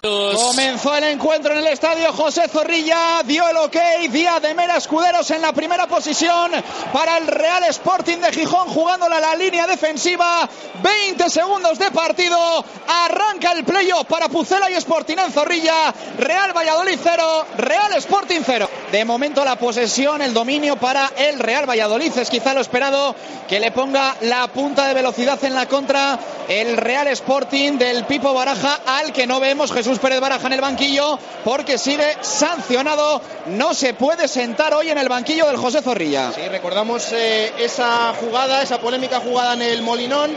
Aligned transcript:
Comenzó 0.00 0.94
el 0.96 1.04
encuentro 1.04 1.52
en 1.52 1.58
el 1.58 1.66
estadio 1.66 2.12
José 2.12 2.48
Zorrilla, 2.48 3.22
dio 3.24 3.48
el 3.48 3.56
ok, 3.56 3.76
Día 4.10 4.40
de 4.40 4.54
Mera 4.54 4.76
Escuderos 4.76 5.30
en 5.30 5.42
la 5.42 5.52
primera 5.52 5.86
posición 5.86 6.52
para 6.92 7.18
el 7.18 7.26
Real 7.26 7.64
Sporting 7.64 8.18
de 8.18 8.32
Gijón 8.32 8.68
jugándola 8.68 9.18
a 9.18 9.20
la 9.20 9.34
línea 9.34 9.66
defensiva. 9.66 10.48
20 10.82 11.30
segundos 11.30 11.78
de 11.78 11.90
partido, 11.90 12.64
arranca 12.86 13.52
el 13.52 13.64
playoff 13.64 14.06
para 14.06 14.28
Pucela 14.28 14.70
y 14.70 14.74
Sporting 14.74 15.16
en 15.18 15.32
Zorrilla. 15.32 15.92
Real 16.18 16.52
Valladolid 16.56 16.98
0, 17.02 17.46
Real 17.58 17.92
Sporting 17.94 18.40
0. 18.44 18.68
De 18.92 19.04
momento 19.04 19.44
la 19.44 19.56
posesión, 19.56 20.22
el 20.22 20.32
dominio 20.32 20.76
para 20.76 21.10
el 21.14 21.38
Real 21.38 21.68
Valladolid 21.68 22.16
es 22.16 22.30
quizá 22.30 22.54
lo 22.54 22.62
esperado 22.62 23.14
que 23.46 23.60
le 23.60 23.70
ponga 23.70 24.16
la 24.22 24.46
punta 24.48 24.88
de 24.88 24.94
velocidad 24.94 25.38
en 25.44 25.54
la 25.54 25.66
contra 25.66 26.18
el 26.48 26.74
Real 26.78 27.06
Sporting 27.08 27.72
del 27.72 28.06
Pipo 28.06 28.32
Baraja 28.32 28.80
al 28.86 29.12
que 29.12 29.26
no 29.26 29.40
vemos 29.40 29.72
Jesús 29.72 29.98
Pérez 29.98 30.20
Baraja 30.20 30.46
en 30.46 30.54
el 30.54 30.62
banquillo 30.62 31.18
porque 31.44 31.76
sigue 31.76 32.16
sancionado. 32.22 33.20
No 33.48 33.74
se 33.74 33.92
puede 33.92 34.26
sentar 34.26 34.72
hoy 34.72 34.88
en 34.88 34.96
el 34.96 35.10
banquillo 35.10 35.46
del 35.46 35.58
José 35.58 35.82
Zorrilla. 35.82 36.32
Sí, 36.32 36.48
recordamos 36.48 37.12
eh, 37.12 37.52
esa 37.58 38.14
jugada, 38.14 38.62
esa 38.62 38.80
polémica 38.80 39.20
jugada 39.20 39.52
en 39.52 39.62
el 39.62 39.82
Molinón 39.82 40.30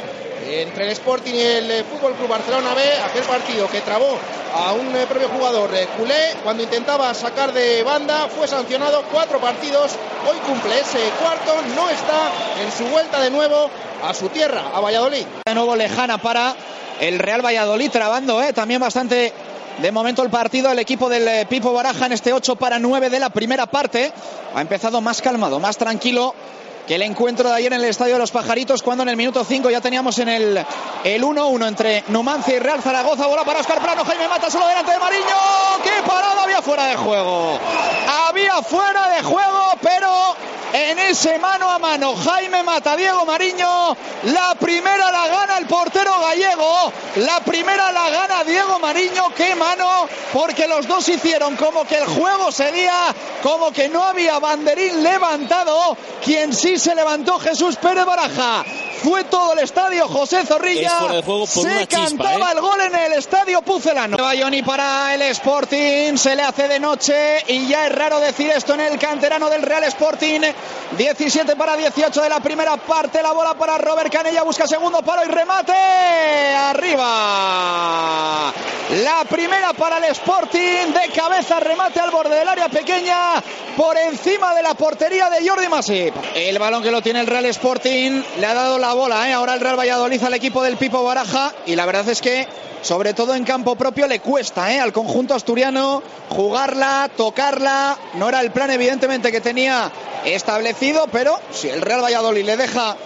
entre 0.48 0.86
el 0.86 0.92
Sporting 0.92 1.34
y 1.34 1.42
el 1.42 1.72
eh, 1.72 1.84
Fútbol 1.84 2.14
Club 2.14 2.30
Barcelona 2.30 2.74
B, 2.74 2.82
aquel 3.06 3.24
partido 3.24 3.68
que 3.70 3.82
trabó 3.82 4.18
a 4.54 4.74
un 4.74 4.96
eh, 4.96 5.06
propio 5.08 5.30
jugador 5.30 5.70
culé 5.98 6.36
cuando 6.44 6.64
intentaba 6.64 7.14
sacar 7.14 7.54
de 7.54 7.84
banda, 7.84 8.28
fue 8.28 8.48
sancionado 8.48 9.04
cuatro 9.12 9.40
partidos, 9.40 9.92
hoy 10.30 10.38
cumple 10.48 10.80
ese 10.80 11.00
cuarto, 11.22 11.54
no 11.76 11.90
está 11.90 12.32
en 12.64 12.72
su 12.72 12.86
vuelta 12.92 13.22
de 13.22 13.30
nuevo 13.30 13.70
a 14.04 14.14
su 14.14 14.30
tierra, 14.30 14.64
a 14.74 14.80
Valladolid. 14.80 15.26
De 15.46 15.56
nuevo 15.56 15.76
lejana 15.76 16.18
para 16.18 16.56
el 17.00 17.20
Real 17.20 17.44
Valladolid 17.44 17.90
trabando, 17.92 18.42
¿eh? 18.42 18.54
también 18.54 18.82
bastante 18.82 19.34
de 19.82 19.92
momento 19.92 20.22
el 20.22 20.30
partido, 20.30 20.72
el 20.72 20.80
equipo 20.80 21.10
del 21.10 21.28
eh, 21.28 21.46
Pipo 21.50 21.74
Baraja 21.74 22.06
en 22.06 22.12
este 22.12 22.34
8 22.34 22.56
para 22.56 22.78
9 22.78 23.10
de 23.10 23.20
la 23.20 23.30
primera 23.30 23.66
parte. 23.66 24.12
Ha 24.54 24.62
empezado 24.62 25.02
más 25.02 25.22
calmado, 25.22 25.60
más 25.60 25.78
tranquilo 25.78 26.36
que 26.92 26.96
el 26.96 27.04
encuentro 27.04 27.48
de 27.48 27.56
ayer 27.56 27.72
en 27.72 27.80
el 27.80 27.90
Estadio 27.90 28.16
de 28.16 28.20
los 28.20 28.32
Pajaritos, 28.32 28.84
cuando 28.84 29.04
en 29.04 29.08
el 29.08 29.16
minuto 29.16 29.46
5 29.46 29.70
ya 29.70 29.80
teníamos 29.80 30.20
en 30.20 30.28
el 30.28 30.58
1-1 31.06 31.66
entre 31.66 32.04
Numancia 32.10 32.54
y 32.54 32.60
Real 32.60 32.82
Zaragoza. 32.82 33.28
Bola 33.28 33.46
para 33.46 33.62
Oscar 33.62 33.82
Plano, 33.82 34.04
Jaime 34.04 34.28
Mata 34.28 34.52
solo 34.52 34.68
delante 34.68 34.92
de 34.92 35.00
Mariño. 35.00 35.24
¡Qué 35.86 36.06
parada! 36.06 36.44
Había 36.44 36.62
fuera 36.62 36.88
de 36.88 36.98
juego. 36.98 37.58
Había 38.28 38.62
fuera 38.62 39.08
de 39.08 39.24
juego, 39.24 39.72
pero 39.82 40.36
en 40.74 41.00
ese 41.00 41.38
mano 41.40 41.70
a 41.70 41.80
mano. 41.80 42.16
Jaime 42.16 42.64
mata 42.64 42.96
Diego 42.96 43.26
Mariño. 43.26 43.96
La 44.24 44.56
primera 44.60 45.12
la 45.12 45.28
gana 45.28 45.58
el 45.58 45.66
portero 45.66 46.20
gallego. 46.20 46.92
La 47.18 47.40
primera 47.42 47.92
la 47.92 48.10
gana 48.10 48.44
Diego 48.44 48.80
Mariño. 48.80 49.34
Qué 49.36 49.56
mano, 49.56 50.08
porque 50.34 50.68
los 50.68 50.88
dos 50.88 51.08
hicieron 51.10 51.56
como 51.56 51.86
que 51.86 51.98
el 51.98 52.06
juego 52.06 52.52
seguía, 52.52 53.14
como 53.44 53.72
que 53.72 53.90
no 53.90 54.04
había 54.04 54.40
banderín 54.40 55.04
levantado. 55.04 55.98
Quien 56.24 56.54
sí 56.54 56.78
se 56.78 56.96
levantó 56.96 57.40
Jesús 57.40 57.76
Pérez 57.78 58.06
Baraja. 58.06 58.64
Fue 59.04 59.24
todo 59.24 59.54
el 59.54 59.60
estadio 59.60 60.08
José 60.08 60.46
Zorrilla. 60.46 60.92
se 61.48 61.88
cantaba 61.88 62.50
¿eh? 62.50 62.54
el 62.54 62.62
gol 62.62 62.82
en 62.82 62.94
el 62.96 63.14
estadio 63.14 63.62
Pucelano. 63.64 64.18
Bayoni 64.18 64.62
para 64.62 65.16
el 65.16 65.24
Sporting. 65.24 66.18
Se 66.18 66.36
le 66.36 66.44
hace 66.44 66.68
de 66.68 66.80
noche 66.80 67.44
y 67.48 67.68
ya 67.68 67.88
es 67.88 67.96
raro 67.96 68.20
decir 68.20 68.52
esto 68.52 68.76
en 68.76 68.82
el 68.82 69.00
canterano 69.00 69.50
del 69.50 69.64
Real 69.64 69.84
Sporting. 69.86 70.42
17 70.98 71.56
para 71.56 71.76
18 71.78 72.22
de 72.22 72.30
la 72.30 72.40
primera 72.42 72.78
parte. 72.78 73.24
La 73.24 73.32
bola 73.32 73.56
para 73.56 73.80
Robert 73.80 74.12
Canella. 74.12 74.44
Busca 74.44 74.68
segundo 74.68 75.02
palo 75.02 75.24
y 75.26 75.30
remate. 75.30 75.74
Arriba. 76.56 78.41
La 78.92 79.24
primera 79.24 79.72
para 79.72 80.00
el 80.00 80.04
Sporting. 80.12 80.92
De 80.94 81.14
cabeza 81.16 81.62
remate 81.62 82.02
al 82.02 82.12
borde 82.12 82.36
del 82.36 82.48
área 82.48 82.68
pequeña. 82.68 83.42
Por 83.78 83.98
encima 83.98 84.54
de 84.54 84.64
la 84.64 84.74
portería 84.74 85.30
de 85.30 85.48
Jordi 85.48 85.70
Masip. 85.70 86.14
El 86.36 86.60
balón 86.60 86.84
que 86.84 86.92
lo 86.92 87.02
tiene 87.02 87.22
el 87.22 87.28
Real 87.28 87.46
Sporting. 87.46 88.22
Le 88.38 88.46
ha 88.46 88.54
dado 88.54 88.78
la 88.78 88.94
bola. 88.94 89.30
¿eh? 89.30 89.34
Ahora 89.34 89.54
el 89.54 89.62
Real 89.62 89.80
Valladolid 89.80 90.22
al 90.22 90.34
equipo 90.34 90.62
del 90.62 90.76
Pipo 90.76 91.06
Baraja. 91.06 91.54
Y 91.66 91.78
la 91.78 91.86
verdad 91.86 92.10
es 92.10 92.20
que 92.20 92.46
sobre 92.82 93.14
todo 93.14 93.34
en 93.34 93.46
campo 93.46 93.76
propio, 93.76 94.08
le 94.08 94.20
cuesta 94.20 94.74
¿eh? 94.74 94.80
al 94.82 94.92
conjunto 94.92 95.36
asturiano 95.36 96.04
jugarla, 96.28 97.10
tocarla. 97.16 97.98
No 98.16 98.28
era 98.28 98.42
el 98.42 98.52
plan, 98.52 98.72
evidentemente, 98.72 99.32
que 99.32 99.40
tenía 99.40 99.90
establecido, 100.26 101.08
pero 101.14 101.40
si 101.52 101.70
el 101.70 101.82
Real 101.82 102.04
Valladolid 102.04 102.44
le 102.44 102.58
deja 102.58 102.98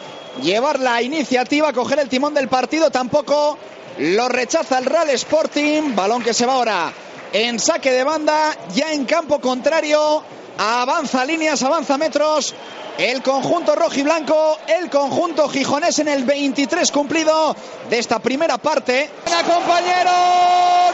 llevar 0.41 0.79
la 0.79 1.01
iniciativa, 1.03 1.73
coger 1.73 1.99
el 1.99 2.09
timón 2.09 2.33
del 2.33 2.47
partido, 2.47 2.89
tampoco 2.89 3.57
lo 3.97 4.29
rechaza 4.29 4.77
el 4.77 4.85
Real 4.85 5.09
Sporting. 5.11 5.95
Balón 5.95 6.23
que 6.23 6.33
se 6.33 6.45
va 6.45 6.53
ahora 6.53 6.91
en 7.33 7.59
saque 7.59 7.91
de 7.91 8.03
banda, 8.03 8.55
ya 8.73 8.93
en 8.93 9.05
campo 9.05 9.39
contrario. 9.39 10.23
Avanza 10.57 11.25
líneas, 11.25 11.61
avanza 11.63 11.97
metros. 11.97 12.55
El 12.97 13.21
conjunto 13.21 13.75
rojo 13.75 13.95
y 13.95 14.03
blanco, 14.03 14.57
el 14.67 14.89
conjunto 14.89 15.49
gijonés 15.49 15.99
en 15.99 16.07
el 16.07 16.23
23 16.23 16.89
cumplido 16.91 17.53
de 17.89 17.99
esta 17.99 18.19
primera 18.19 18.57
parte. 18.57 19.09
¡Venga, 19.25 19.43
compañero! 19.43 20.11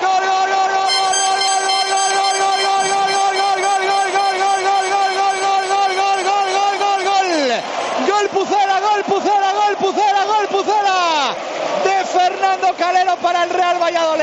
¡Gol, 0.01 0.27
gol, 0.27 0.49
gol, 0.49 0.71
gol, 0.71 1.00
Fernando 12.11 12.73
Calero 12.77 13.15
para 13.17 13.43
el 13.43 13.49
Real 13.49 13.81
Valladolid. 13.81 14.21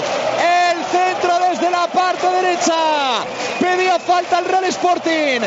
El 0.00 0.84
centro 0.90 1.38
desde 1.50 1.70
la 1.70 1.86
parte 1.88 2.26
derecha. 2.26 3.24
Pedía 3.60 3.98
falta 3.98 4.38
el 4.38 4.46
Real 4.46 4.64
Sporting. 4.64 5.40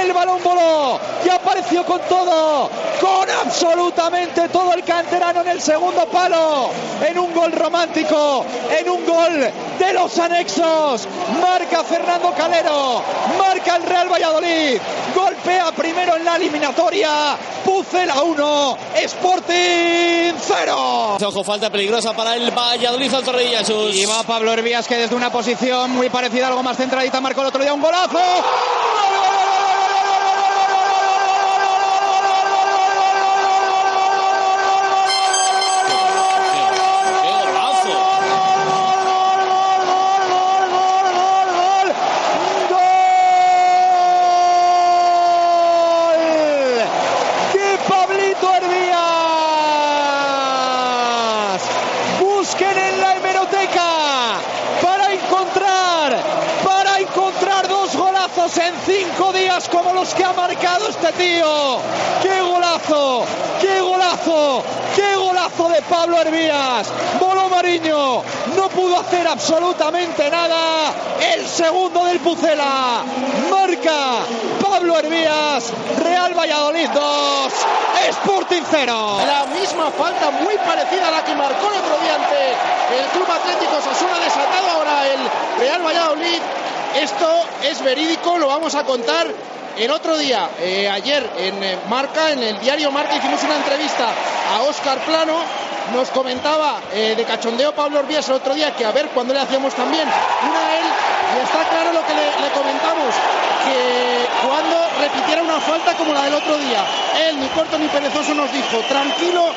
El 0.00 0.12
balón 0.12 0.42
voló 0.44 1.00
y 1.24 1.28
apareció 1.30 1.84
con 1.84 2.00
todo, 2.02 2.70
con 3.00 3.30
absolutamente 3.30 4.48
todo 4.50 4.74
el 4.74 4.84
canterano 4.84 5.40
en 5.40 5.48
el 5.48 5.60
segundo 5.60 6.06
palo. 6.06 6.70
En 7.06 7.18
un 7.18 7.34
gol 7.34 7.52
romántico, 7.52 8.44
en 8.78 8.90
un 8.90 9.06
gol 9.06 9.50
de 9.78 9.92
los 9.92 10.18
anexos. 10.18 11.06
Marca 11.40 11.84
Fernando 11.84 12.32
Calero, 12.36 13.02
marca 13.38 13.76
el 13.76 13.82
Real 13.82 14.08
Valladolid. 14.10 14.80
Golpea 15.14 15.72
primero 15.72 16.16
en 16.16 16.24
la 16.24 16.36
eliminatoria. 16.36 17.36
Pucela 17.64 18.22
1, 18.22 18.78
Sporting 18.96 20.34
0. 20.38 21.18
Ojo, 21.24 21.44
falta 21.44 21.70
peligrosa 21.70 22.12
para 22.12 22.36
el 22.36 22.50
Valladolid 22.50 23.12
al 23.12 23.24
Torrilla, 23.24 23.58
Jesús. 23.58 23.94
Y 23.94 24.04
va 24.06 24.22
Pablo 24.22 24.52
Hervías 24.52 24.86
que 24.86 24.96
desde 24.96 25.14
una 25.14 25.30
posición 25.30 25.90
muy 25.90 26.08
parecida, 26.08 26.48
algo 26.48 26.62
más 26.62 26.76
centradita, 26.76 27.20
marcó 27.20 27.40
el 27.42 27.48
otro 27.48 27.62
día 27.62 27.72
un 27.72 27.80
golazo. 27.80 28.18
¡Gol, 28.18 28.22
gol, 28.22 29.48
gol! 29.50 29.56
de 47.52 47.78
Pablito 47.88 48.54
Hervías. 50.66 51.62
Busquen 52.20 52.78
en 52.78 53.00
la 53.00 53.16
hemeroteca 53.16 54.40
para 54.82 55.12
encontrar, 55.12 56.16
para 56.64 57.00
encontrar 57.00 57.68
dos 57.68 57.96
en 58.46 58.74
cinco 58.86 59.32
días 59.32 59.68
como 59.68 59.92
los 59.92 60.14
que 60.14 60.22
ha 60.22 60.32
marcado 60.32 60.88
este 60.88 61.12
tío. 61.14 61.80
¡Qué 62.22 62.40
golazo! 62.40 63.24
¡Qué 63.60 63.80
golazo! 63.80 64.62
¡Qué 64.94 65.16
golazo 65.16 65.68
de 65.68 65.82
Pablo 65.82 66.20
Hervías! 66.20 66.86
Voló 67.18 67.48
Mariño, 67.48 68.22
no 68.54 68.68
pudo 68.68 69.00
hacer 69.00 69.26
absolutamente 69.26 70.30
nada. 70.30 70.92
El 71.34 71.44
segundo 71.44 72.04
del 72.04 72.20
Pucela. 72.20 73.02
Marca 73.50 74.20
Pablo 74.62 74.96
Hervías. 74.96 75.72
Real 76.04 76.32
Valladolid 76.38 76.88
2. 76.90 77.52
Sporting 78.10 78.62
0. 78.70 79.18
La 79.26 79.46
misma 79.46 79.90
falta 79.90 80.30
muy 80.30 80.54
parecida 80.58 81.08
a 81.08 81.10
la 81.10 81.24
que 81.24 81.34
marcó 81.34 81.66
el 81.72 81.78
otro 81.78 81.98
día 82.00 82.14
ante 82.14 83.00
el 83.00 83.06
Club 83.10 83.28
Atlético 83.28 83.80
Sasuna 83.82 84.20
desatado 84.20 84.70
ahora 84.70 85.04
el 85.08 85.20
Real 85.58 85.82
Valladolid. 85.84 86.40
Esto 87.02 87.28
es 87.62 87.82
verídico, 87.82 88.38
lo 88.38 88.48
vamos 88.48 88.74
a 88.74 88.84
contar 88.84 89.26
en 89.76 89.90
otro 89.90 90.16
día. 90.16 90.48
Eh, 90.60 90.88
ayer 90.88 91.28
en 91.38 91.62
eh, 91.62 91.78
Marca, 91.90 92.30
en 92.30 92.42
el 92.42 92.58
diario 92.60 92.90
Marca, 92.90 93.16
hicimos 93.16 93.42
una 93.42 93.56
entrevista 93.56 94.08
a 94.54 94.62
Óscar 94.62 94.98
Plano 95.04 95.34
nos 95.92 96.08
comentaba 96.10 96.80
eh, 96.92 97.14
de 97.16 97.24
cachondeo 97.24 97.72
Pablo 97.72 98.00
Orbías 98.00 98.28
el 98.28 98.34
otro 98.34 98.54
día 98.54 98.74
que 98.74 98.84
a 98.84 98.92
ver 98.92 99.08
cuándo 99.10 99.32
le 99.32 99.40
hacíamos 99.40 99.74
también 99.74 100.02
una 100.02 100.66
a 100.66 100.78
él 100.78 100.84
y 100.84 101.44
está 101.44 101.62
claro 101.68 101.92
lo 101.92 102.04
que 102.04 102.14
le, 102.14 102.50
comentamos 102.50 103.14
que 103.64 104.26
cuando 104.46 104.76
repitiera 104.98 105.42
una 105.42 105.60
falta 105.60 105.94
como 105.94 106.12
la 106.12 106.24
del 106.24 106.34
otro 106.34 106.58
día 106.58 106.84
él 107.28 107.40
ni 107.40 107.46
corto 107.48 107.78
ni 107.78 107.86
perezoso 107.86 108.34
nos 108.34 108.52
dijo 108.52 108.78
tranquilo 108.88 109.52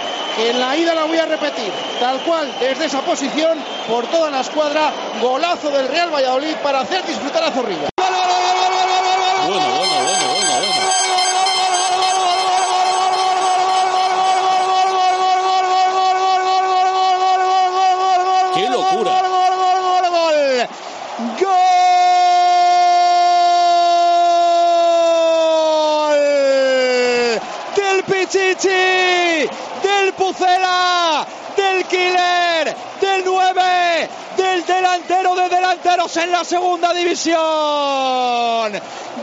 en 0.48 0.60
la 0.60 0.78
ida 0.78 0.96
la 0.96 1.04
voy 1.04 1.18
a 1.18 1.26
repetir 1.26 1.72
tal 2.00 2.20
cual 2.22 2.52
desde 2.60 2.86
esa 2.86 3.02
posición 3.02 3.58
por 3.88 4.08
toda 4.08 4.30
la 4.30 4.42
escuadra 4.42 4.92
golazo 5.22 5.70
del 5.70 5.88
Real 5.88 6.14
Valladolid 6.14 6.56
para 6.64 6.82
hacer 6.82 7.06
disfrutar 7.06 7.44
a 7.44 7.52
Zorrilla 7.52 7.90
del 28.28 30.14
Pucela, 30.14 31.26
del 31.60 31.86
Killer, 31.86 32.76
del 33.02 33.26
9, 33.26 34.10
del 34.38 34.66
delantero 34.66 35.36
de 35.36 35.50
delanteros 35.50 36.16
en 36.18 36.32
la 36.32 36.46
segunda 36.46 36.94
división. 36.94 37.40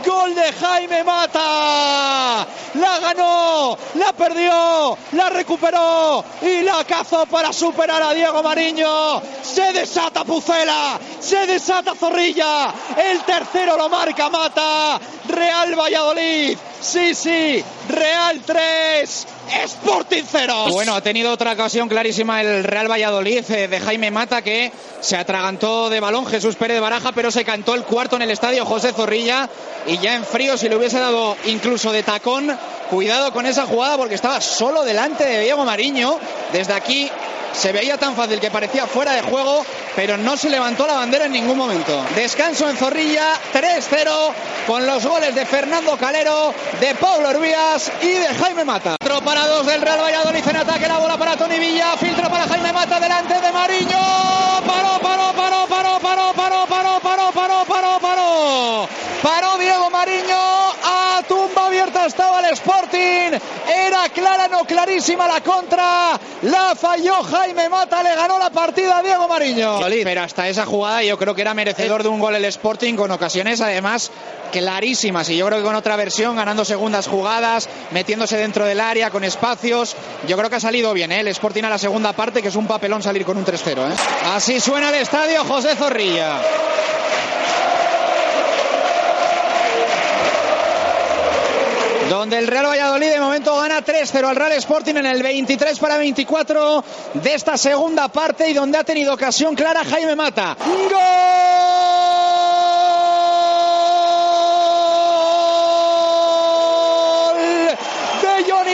Gol 0.05 0.35
de 0.35 0.53
Jaime 0.53 1.03
Mata. 1.03 2.45
La 2.75 2.99
ganó, 2.99 3.75
la 3.95 4.13
perdió, 4.13 4.95
la 5.13 5.29
recuperó 5.29 6.23
y 6.41 6.61
la 6.61 6.83
cazó 6.83 7.25
para 7.25 7.51
superar 7.51 8.03
a 8.03 8.13
Diego 8.13 8.43
Mariño. 8.43 9.19
Se 9.41 9.73
desata 9.73 10.23
Pucela, 10.23 10.99
se 11.19 11.47
desata 11.47 11.95
Zorrilla. 11.95 12.71
El 12.95 13.21
tercero 13.21 13.77
lo 13.77 13.89
marca 13.89 14.29
Mata. 14.29 14.99
Real 15.27 15.73
Valladolid. 15.73 16.57
Sí, 16.79 17.15
sí, 17.15 17.63
Real 17.89 18.41
3, 18.45 19.27
Sporting 19.63 20.23
0. 20.29 20.65
Bueno, 20.69 20.95
ha 20.95 21.01
tenido 21.01 21.31
otra 21.31 21.53
ocasión 21.53 21.87
clarísima 21.87 22.41
el 22.41 22.63
Real 22.63 22.89
Valladolid 22.89 23.43
eh, 23.51 23.67
de 23.67 23.79
Jaime 23.79 24.11
Mata 24.11 24.41
que 24.41 24.71
se 24.99 25.15
atragantó 25.15 25.89
de 25.89 25.99
balón 25.99 26.25
Jesús 26.25 26.55
Pérez 26.55 26.75
de 26.75 26.81
Baraja, 26.81 27.11
pero 27.13 27.31
se 27.31 27.45
cantó 27.45 27.73
el 27.75 27.83
cuarto 27.83 28.15
en 28.15 28.23
el 28.23 28.31
estadio 28.31 28.65
José 28.65 28.93
Zorrilla 28.93 29.49
y 29.85 29.97
ya 29.99 30.15
en 30.15 30.25
frío 30.25 30.57
si 30.57 30.67
le 30.69 30.75
hubiese 30.75 30.99
dado 30.99 31.37
incluso 31.45 31.91
de 31.91 32.03
tacón, 32.03 32.57
cuidado 32.89 33.31
con 33.31 33.45
esa 33.45 33.65
jugada 33.65 33.97
porque 33.97 34.15
estaba 34.15 34.41
solo 34.41 34.83
delante 34.83 35.25
de 35.25 35.41
Diego 35.41 35.65
Mariño. 35.65 36.19
Desde 36.51 36.73
aquí 36.73 37.09
se 37.57 37.71
veía 37.71 37.97
tan 37.97 38.15
fácil 38.15 38.39
que 38.39 38.51
parecía 38.51 38.85
fuera 38.85 39.13
de 39.13 39.21
juego, 39.21 39.65
pero 39.95 40.15
no 40.15 40.37
se 40.37 40.49
levantó 40.49 40.85
la 40.85 40.93
bandera 40.93 41.25
en 41.25 41.31
ningún 41.31 41.57
momento. 41.57 42.05
Descanso 42.15 42.69
en 42.69 42.77
Zorrilla, 42.77 43.33
3-0 43.51 44.11
con 44.67 44.85
los 44.85 45.05
goles 45.05 45.33
de 45.33 45.45
Fernando 45.45 45.97
Calero, 45.97 46.53
de 46.79 46.93
Pablo 46.95 47.31
Hervías 47.31 47.91
y 48.01 48.09
de 48.09 48.27
Jaime 48.27 48.63
Mata. 48.63 48.95
Otro 49.01 49.21
para 49.21 49.47
dos 49.47 49.65
del 49.65 49.81
Real 49.81 49.99
Valladolid 49.99 50.47
en 50.47 50.55
ataque, 50.55 50.87
la 50.87 50.99
bola 50.99 51.17
para 51.17 51.35
Tony 51.35 51.57
Villa, 51.57 51.97
filtro 51.97 52.29
para 52.29 52.47
Jaime 52.47 52.71
Mata 52.71 52.99
delante 52.99 53.41
de 53.41 53.51
Mariño. 53.51 53.99
Paró, 54.67 54.99
paró, 55.01 55.33
paró, 55.33 55.67
paró, 55.67 55.99
paró, 55.99 56.33
paró, 56.35 56.67
paró, 56.67 57.31
paró, 57.31 57.65
paró, 57.65 57.99
paró. 57.99 58.89
Paró 59.23 59.57
Diego 59.57 59.89
Mariño 59.89 60.37
a 60.83 61.23
tumba 61.27 61.65
abierta 61.65 62.05
estaba 62.05 62.39
el 62.39 62.45
Era 63.67 64.09
clara, 64.09 64.47
no 64.47 64.65
clarísima 64.65 65.27
la 65.27 65.41
contra. 65.41 66.19
La 66.43 66.75
falló 66.75 67.23
Jaime 67.23 67.69
Mata, 67.69 68.03
le 68.03 68.15
ganó 68.15 68.37
la 68.39 68.49
partida 68.49 68.99
a 68.99 69.03
Diego 69.03 69.27
Mariño. 69.27 69.79
Pero 70.03 70.21
hasta 70.21 70.47
esa 70.47 70.65
jugada 70.65 71.03
yo 71.03 71.17
creo 71.17 71.35
que 71.35 71.41
era 71.41 71.53
merecedor 71.53 72.03
de 72.03 72.09
un 72.09 72.19
gol 72.19 72.35
el 72.35 72.45
Sporting 72.45 72.95
con 72.95 73.11
ocasiones 73.11 73.61
además 73.61 74.11
clarísimas 74.51 75.29
y 75.29 75.37
yo 75.37 75.45
creo 75.45 75.59
que 75.59 75.65
con 75.65 75.75
otra 75.75 75.95
versión 75.95 76.35
ganando 76.35 76.63
segundas 76.65 77.07
jugadas, 77.07 77.69
metiéndose 77.91 78.37
dentro 78.37 78.65
del 78.65 78.79
área 78.79 79.09
con 79.09 79.23
espacios. 79.23 79.95
Yo 80.27 80.37
creo 80.37 80.49
que 80.49 80.55
ha 80.55 80.59
salido 80.59 80.93
bien 80.93 81.11
¿eh? 81.11 81.19
el 81.19 81.27
Sporting 81.27 81.63
a 81.63 81.69
la 81.69 81.77
segunda 81.77 82.13
parte 82.13 82.41
que 82.41 82.47
es 82.47 82.55
un 82.55 82.67
papelón 82.67 83.03
salir 83.03 83.25
con 83.25 83.37
un 83.37 83.45
3-0. 83.45 83.91
¿eh? 83.91 83.95
Así 84.33 84.59
suena 84.59 84.89
el 84.89 84.95
estadio 84.95 85.43
José 85.43 85.75
Zorrilla. 85.75 86.39
Donde 92.09 92.37
el 92.37 92.47
Real 92.47 92.65
Valladolid 92.65 93.09
de 93.09 93.19
momento 93.19 93.55
gana 93.57 93.83
3-0 93.83 94.25
al 94.25 94.35
Real 94.35 94.53
Sporting 94.53 94.95
en 94.95 95.05
el 95.05 95.21
23 95.21 95.77
para 95.79 95.97
24 95.97 96.83
de 97.15 97.33
esta 97.33 97.57
segunda 97.57 98.07
parte 98.07 98.49
y 98.49 98.53
donde 98.53 98.77
ha 98.77 98.83
tenido 98.83 99.13
ocasión 99.13 99.55
clara 99.55 99.83
Jaime 99.83 100.15
Mata. 100.15 100.55
¡Gol! 100.65 101.16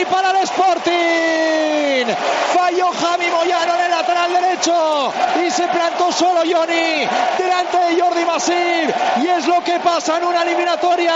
Para 0.02 0.30
el 0.30 0.36
Sporting. 0.44 2.06
Falló 2.52 2.90
Javi 2.92 3.26
Moyano 3.30 3.74
en 3.76 3.80
el 3.82 3.90
lateral 3.90 4.32
derecho 4.32 5.12
y 5.44 5.50
se 5.50 5.68
plantó 5.68 6.10
solo 6.10 6.40
Johnny 6.40 7.06
delante 7.38 7.76
de 7.78 8.00
Jordi 8.00 8.24
Masip. 8.24 8.90
Y 9.22 9.28
es 9.28 9.46
lo 9.46 9.62
que 9.62 9.78
pasa 9.80 10.18
en 10.18 10.24
una 10.24 10.42
eliminatoria: 10.42 11.14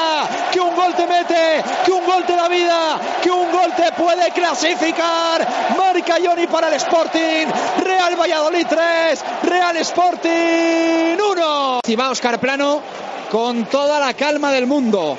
que 0.52 0.60
un 0.60 0.76
gol 0.76 0.94
te 0.94 1.06
mete, 1.06 1.62
que 1.84 1.90
un 1.90 2.04
gol 2.04 2.24
te 2.24 2.36
da 2.36 2.48
vida, 2.48 3.00
que 3.22 3.30
un 3.30 3.50
gol 3.50 3.72
te 3.74 3.90
puede 3.92 4.30
clasificar. 4.30 5.46
Marca 5.76 6.16
Johnny 6.24 6.46
para 6.46 6.68
el 6.68 6.74
Sporting. 6.74 7.46
Real 7.82 8.16
Valladolid 8.16 8.66
3, 8.68 9.24
Real 9.42 9.76
Sporting 9.78 11.16
1. 11.32 11.80
Y 11.86 11.96
va 11.96 12.10
Oscar 12.10 12.38
Plano 12.38 12.80
con 13.30 13.64
toda 13.66 13.98
la 13.98 14.14
calma 14.14 14.52
del 14.52 14.66
mundo 14.66 15.18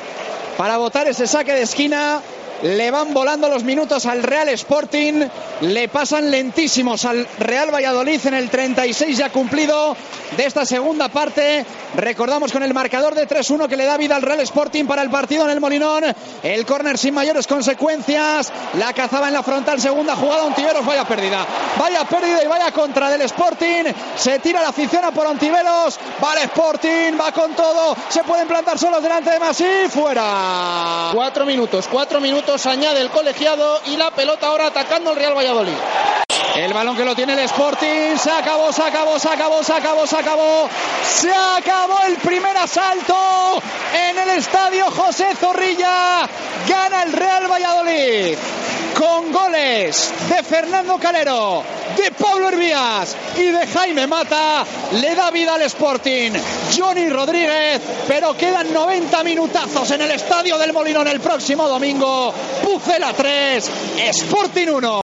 para 0.58 0.78
votar 0.78 1.08
ese 1.08 1.28
saque 1.28 1.54
de 1.54 1.62
esquina 1.62 2.22
le 2.62 2.92
van 2.92 3.14
volando 3.14 3.48
los 3.48 3.64
minutos 3.64 4.06
al 4.06 4.24
Real 4.24 4.50
Sporting, 4.50 5.28
le 5.62 5.88
pasan 5.88 6.30
lentísimos 6.30 7.06
al 7.06 7.28
Real 7.40 7.74
Valladolid 7.74 8.26
en 8.26 8.34
el 8.34 8.50
36 8.50 9.18
ya 9.18 9.30
cumplido 9.30 9.96
de 10.36 10.46
esta 10.46 10.66
segunda 10.66 11.10
parte. 11.10 11.66
Recordamos 11.96 12.52
con 12.52 12.62
el 12.64 12.74
marcador 12.74 13.16
de 13.16 13.28
3-1 13.28 13.68
que 13.68 13.78
le 13.78 13.86
da 13.86 13.98
vida 13.98 14.16
al 14.16 14.22
Real 14.22 14.40
Sporting 14.42 14.86
para 14.86 15.02
el 15.02 15.10
partido 15.10 15.44
en 15.46 15.52
el 15.52 15.60
Molinón. 15.60 16.04
El 16.44 16.66
córner 16.66 16.98
sin 16.98 17.14
mayores 17.14 17.48
consecuencias. 17.48 18.52
La 18.78 18.94
cazaba 18.94 19.28
en 19.28 19.34
la 19.34 19.44
frontal, 19.44 19.80
segunda 19.82 20.16
jugada. 20.16 20.44
Ontiveros, 20.44 20.86
vaya 20.86 21.06
pérdida. 21.06 21.46
Vaya 21.80 22.04
pérdida 22.06 22.44
y 22.44 22.48
vaya 22.48 22.72
contra 22.72 23.10
del 23.10 23.22
Sporting. 23.22 23.86
Se 24.16 24.40
tira 24.40 24.62
la 24.62 24.70
afición 24.70 25.04
a 25.04 25.12
por 25.12 25.26
Ontiveros. 25.26 26.00
Va 26.24 26.34
el 26.34 26.44
Sporting, 26.44 27.20
va 27.20 27.32
con 27.32 27.54
todo. 27.54 27.96
Se 28.10 28.24
pueden 28.24 28.48
plantar 28.48 28.78
solos 28.78 29.02
delante 29.02 29.32
de 29.32 29.40
Masí. 29.40 29.66
Fuera. 29.90 31.10
Cuatro 31.14 31.46
minutos, 31.46 31.88
cuatro 31.90 32.22
minutos 32.22 32.49
añade 32.50 33.02
el 33.02 33.10
colegiado 33.10 33.80
y 33.86 33.96
la 33.96 34.10
pelota 34.10 34.48
ahora 34.48 34.68
atacando 34.68 35.12
el 35.12 35.18
Real 35.18 35.38
Valladolid. 35.38 35.78
El 36.56 36.74
balón 36.74 36.98
que 36.98 37.06
lo 37.06 37.16
tiene 37.16 37.34
el 37.34 37.40
Sporting. 37.40 38.18
Se 38.18 38.32
acabó, 38.32 38.72
se 38.74 38.82
acabó, 38.82 39.20
se 39.20 39.30
acabó, 39.30 39.64
se 39.64 39.74
acabó, 39.74 40.08
se 40.08 40.18
acabó. 40.18 40.70
Se 41.04 41.32
acabó 41.32 42.00
el 42.08 42.16
primer 42.18 42.58
asalto 42.58 43.62
en 43.94 44.18
el 44.18 44.30
estadio 44.30 44.90
José 44.92 45.36
Zorrilla. 45.36 46.28
Gana 46.68 47.04
el 47.04 47.14
Real 47.14 47.48
Valladolid 47.52 48.38
con 48.98 49.32
goles 49.32 50.12
de 50.28 50.44
Fernando 50.44 50.98
Calero, 50.98 51.64
de 52.00 52.12
Pablo 52.12 52.50
Hervías 52.50 53.16
y 53.38 53.50
de 53.50 53.68
Jaime 53.68 54.08
Mata. 54.08 54.66
Le 54.94 55.16
da 55.16 55.32
vida 55.32 55.56
al 55.56 55.62
Sporting 55.64 56.32
Johnny 56.78 57.10
Rodríguez, 57.10 57.82
pero 58.08 58.36
quedan 58.36 58.74
90 58.74 59.24
minutazos 59.24 59.92
en 59.92 60.02
el 60.02 60.12
estadio 60.12 60.58
del 60.58 60.74
Molinón 60.74 61.08
el 61.08 61.20
próximo 61.20 61.68
domingo. 61.68 62.34
Pucela 62.64 63.14
3, 63.14 63.72
Sporting 63.98 64.68
1. 64.68 65.09